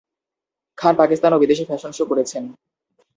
খান 0.77 0.93
পাকিস্তান 1.01 1.31
ও 1.33 1.41
বিদেশে 1.43 1.63
fashion 1.65 1.91
show 1.93 2.03
করেছেন। 2.11 2.43